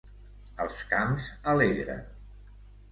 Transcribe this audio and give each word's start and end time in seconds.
Els 0.65 0.79
camps 0.93 1.29
alegren. 1.55 2.05